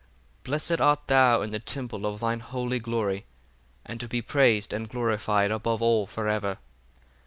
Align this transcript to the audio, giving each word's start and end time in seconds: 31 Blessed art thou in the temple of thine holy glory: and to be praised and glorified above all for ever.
31 0.39 0.43
Blessed 0.45 0.81
art 0.81 0.99
thou 1.05 1.43
in 1.43 1.51
the 1.51 1.59
temple 1.59 2.07
of 2.07 2.19
thine 2.19 2.39
holy 2.39 2.79
glory: 2.79 3.27
and 3.85 3.99
to 3.99 4.07
be 4.07 4.19
praised 4.19 4.73
and 4.73 4.89
glorified 4.89 5.51
above 5.51 5.79
all 5.79 6.07
for 6.07 6.27
ever. 6.27 6.57